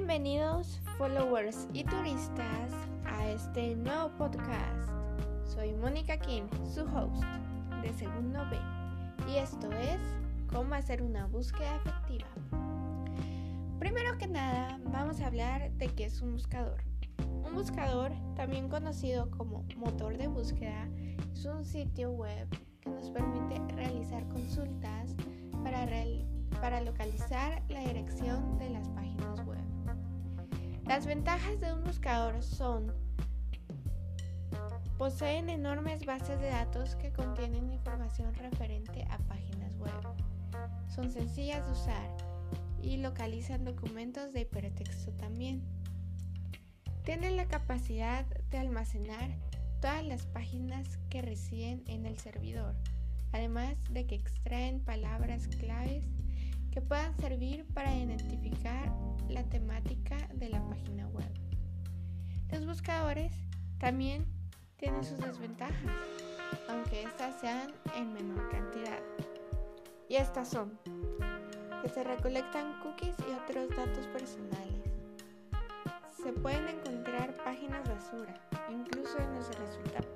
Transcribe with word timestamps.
Bienvenidos 0.00 0.80
followers 0.96 1.68
y 1.74 1.84
turistas 1.84 2.72
a 3.04 3.28
este 3.28 3.76
nuevo 3.76 4.08
podcast. 4.16 4.88
Soy 5.44 5.74
Mónica 5.74 6.16
King, 6.16 6.44
su 6.64 6.80
host 6.84 7.22
de 7.82 7.92
Segundo 7.92 8.40
B, 8.50 8.56
y 9.30 9.36
esto 9.36 9.70
es 9.72 10.00
cómo 10.50 10.74
hacer 10.74 11.02
una 11.02 11.26
búsqueda 11.26 11.76
efectiva. 11.76 12.26
Primero 13.78 14.16
que 14.16 14.26
nada, 14.26 14.80
vamos 14.84 15.20
a 15.20 15.26
hablar 15.26 15.70
de 15.72 15.88
qué 15.88 16.06
es 16.06 16.22
un 16.22 16.32
buscador. 16.32 16.82
Un 17.18 17.54
buscador, 17.54 18.10
también 18.36 18.70
conocido 18.70 19.30
como 19.30 19.66
motor 19.76 20.16
de 20.16 20.28
búsqueda, 20.28 20.88
es 21.34 21.44
un 21.44 21.62
sitio 21.62 22.10
web 22.10 22.48
que 22.80 22.88
nos 22.88 23.10
permite 23.10 23.60
realizar 23.74 24.26
consultas 24.28 25.14
para, 25.62 25.86
para 26.58 26.80
localizar 26.80 27.62
la 27.68 27.80
dirección 27.80 28.56
de 28.58 28.70
las 28.70 28.88
páginas. 28.88 29.29
Las 30.90 31.06
ventajas 31.06 31.60
de 31.60 31.72
un 31.72 31.84
buscador 31.84 32.42
son 32.42 32.92
poseen 34.98 35.48
enormes 35.48 36.04
bases 36.04 36.40
de 36.40 36.48
datos 36.48 36.96
que 36.96 37.12
contienen 37.12 37.70
información 37.70 38.34
referente 38.34 39.06
a 39.08 39.18
páginas 39.18 39.76
web. 39.76 39.92
Son 40.92 41.12
sencillas 41.12 41.64
de 41.64 41.70
usar 41.70 42.16
y 42.82 42.96
localizan 42.96 43.64
documentos 43.64 44.32
de 44.32 44.40
hipertexto 44.40 45.12
también. 45.12 45.62
Tienen 47.04 47.36
la 47.36 47.46
capacidad 47.46 48.26
de 48.50 48.58
almacenar 48.58 49.30
todas 49.80 50.04
las 50.04 50.26
páginas 50.26 50.98
que 51.08 51.22
residen 51.22 51.84
en 51.86 52.04
el 52.04 52.18
servidor, 52.18 52.74
además 53.30 53.76
de 53.90 54.08
que 54.08 54.16
extraen 54.16 54.80
palabras 54.80 55.46
claves 55.46 56.04
que 56.70 56.80
puedan 56.80 57.16
servir 57.16 57.66
para 57.74 57.94
identificar 57.94 58.92
la 59.28 59.42
temática 59.44 60.16
de 60.34 60.48
la 60.48 60.62
página 60.68 61.06
web. 61.08 61.30
Los 62.50 62.66
buscadores 62.66 63.32
también 63.78 64.26
tienen 64.76 65.04
sus 65.04 65.18
desventajas, 65.18 65.92
aunque 66.68 67.02
estas 67.02 67.40
sean 67.40 67.72
en 67.96 68.12
menor 68.12 68.48
cantidad. 68.50 68.98
Y 70.08 70.16
estas 70.16 70.48
son 70.48 70.78
que 71.82 71.88
se 71.88 72.04
recolectan 72.04 72.80
cookies 72.82 73.14
y 73.20 73.32
otros 73.32 73.68
datos 73.76 74.06
personales. 74.08 74.84
Se 76.22 76.32
pueden 76.32 76.68
encontrar 76.68 77.34
páginas 77.44 77.88
basura, 77.88 78.34
incluso 78.70 79.18
en 79.18 79.34
los 79.34 79.48
resultados. 79.48 80.10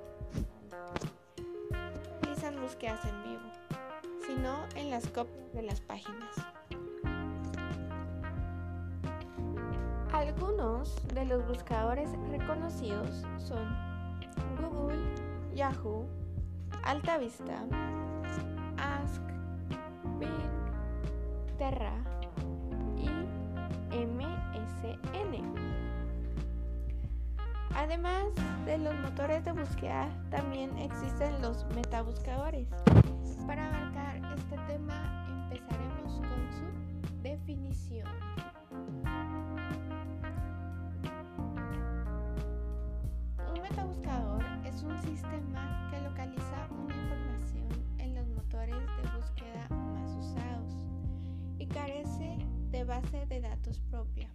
Realizan 2.21 2.61
búsquedas 2.61 3.03
en 3.05 3.23
vivo, 3.23 3.54
sino 4.35 4.65
en 4.75 4.89
las 4.89 5.07
copias 5.07 5.53
de 5.53 5.61
las 5.61 5.79
páginas. 5.81 6.35
Algunos 10.11 10.95
de 11.13 11.25
los 11.25 11.45
buscadores 11.47 12.09
reconocidos 12.29 13.25
son 13.37 13.65
Google, 14.61 14.97
Yahoo, 15.53 16.05
AltaVista, 16.83 17.63
Ask, 18.77 19.21
Bing, 20.19 20.29
Terra 21.57 21.93
y 22.97 23.09
MSN. 23.95 25.55
Además 27.75 28.25
de 28.65 28.77
los 28.77 28.95
motores 28.95 29.43
de 29.45 29.51
búsqueda, 29.51 30.09
también 30.29 30.77
existen 30.77 31.41
los 31.41 31.65
metabuscadores. 31.75 32.67
Para 33.45 33.67
abarcar 33.67 34.24
un 44.87 45.01
sistema 45.01 45.87
que 45.89 45.99
localiza 46.01 46.67
una 46.71 46.95
información 46.95 47.67
en 47.97 48.15
los 48.15 48.27
motores 48.29 48.75
de 48.75 49.17
búsqueda 49.17 49.67
más 49.69 50.09
usados 50.15 50.77
y 51.57 51.67
carece 51.67 52.37
de 52.71 52.83
base 52.83 53.25
de 53.25 53.41
datos 53.41 53.79
propia. 53.89 54.29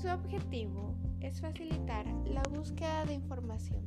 Su 0.00 0.08
objetivo 0.08 0.94
es 1.20 1.40
facilitar 1.40 2.06
la 2.24 2.42
búsqueda 2.50 3.04
de 3.04 3.14
información. 3.14 3.84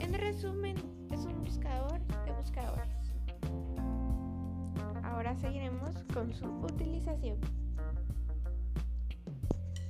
En 0.00 0.12
resumen, 0.12 0.76
es 1.10 1.24
un 1.24 1.42
buscador 1.42 2.00
de 2.26 2.32
buscadores. 2.32 3.12
Ahora 5.02 5.34
seguiremos 5.36 6.04
con 6.12 6.32
su 6.32 6.46
utilización. 6.46 7.38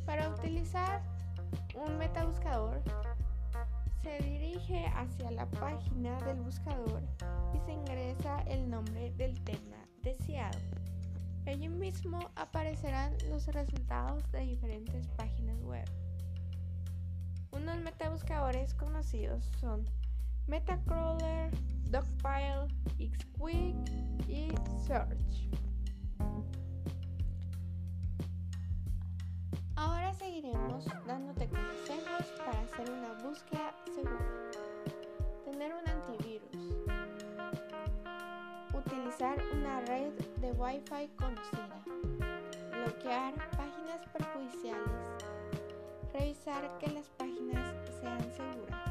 Para 0.06 0.28
utilizar 0.28 1.02
un 1.74 1.98
metabuscador 1.98 2.82
se 4.04 4.18
dirige 4.22 4.84
hacia 4.94 5.30
la 5.30 5.46
página 5.46 6.20
del 6.20 6.42
buscador 6.42 7.02
y 7.54 7.58
se 7.64 7.72
ingresa 7.72 8.42
el 8.42 8.68
nombre 8.68 9.10
del 9.12 9.42
tema 9.44 9.78
deseado. 10.02 10.58
Allí 11.46 11.70
mismo 11.70 12.18
aparecerán 12.36 13.16
los 13.30 13.46
resultados 13.46 14.30
de 14.30 14.40
diferentes 14.40 15.08
páginas 15.16 15.58
web. 15.62 15.88
Unos 17.52 17.78
metabuscadores 17.78 18.74
conocidos 18.74 19.50
son 19.58 19.86
Metacrawler, 20.48 21.50
Dogpile, 21.90 22.68
Xquick 22.98 24.28
y 24.28 24.52
Search. 24.86 25.48
Ahora 29.76 30.12
seguiremos 30.12 30.84
dándote 31.06 31.48
consejos 31.48 32.26
para 32.44 32.60
hacer 32.60 32.90
una 32.90 33.13
Wi-Fi 40.64 41.08
conocida. 41.18 41.84
Bloquear 42.72 43.34
páginas 43.50 44.00
perjudiciales. 44.14 45.04
Revisar 46.14 46.78
que 46.78 46.90
las 46.90 47.06
páginas 47.18 47.74
sean 48.00 48.22
seguras. 48.32 48.90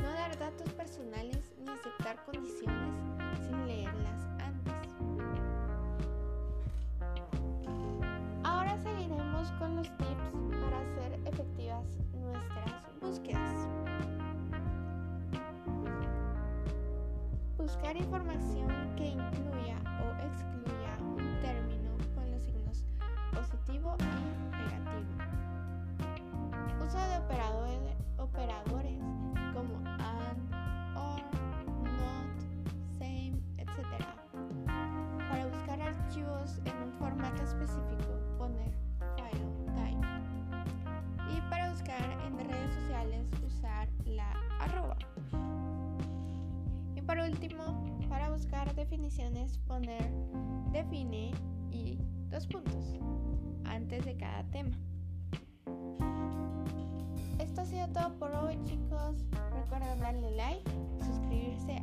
No 0.00 0.10
dar 0.12 0.38
datos 0.38 0.70
personales 0.74 1.54
ni 1.58 1.72
aceptar 1.72 2.22
condiciones 2.26 2.94
sin 3.48 3.66
leerlas 3.66 4.04
con 9.58 9.76
los 9.76 9.88
tips 9.98 10.32
para 10.60 10.80
hacer 10.80 11.20
efectivas 11.26 11.86
nuestras 12.12 13.00
búsquedas. 13.00 13.43
Buscar 17.84 18.00
información 18.00 18.96
que 18.96 19.08
incluya 19.08 19.76
o 20.00 20.06
excluya 20.24 20.96
un 21.02 21.38
término 21.42 21.90
con 22.14 22.30
los 22.30 22.42
signos 22.42 22.82
positivo 23.34 23.94
y 24.00 24.04
negativo. 24.56 25.12
Uso 26.82 26.96
de 26.96 27.18
operadores, 27.18 27.94
operadores 28.16 28.73
último, 47.34 47.98
para 48.08 48.30
buscar 48.30 48.72
definiciones 48.76 49.58
poner 49.66 50.08
define 50.70 51.32
y 51.72 51.98
dos 52.30 52.46
puntos 52.46 52.94
antes 53.64 54.04
de 54.04 54.16
cada 54.16 54.44
tema. 54.44 54.76
Esto 57.40 57.62
ha 57.62 57.64
sido 57.64 57.88
todo 57.88 58.16
por 58.18 58.30
hoy 58.36 58.56
chicos. 58.62 59.24
Recuerden 59.52 59.98
darle 59.98 60.30
like 60.36 60.70
suscribirse 61.04 61.82